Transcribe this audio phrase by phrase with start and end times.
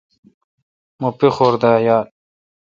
[0.99, 2.05] مہ پیخور دا یال۔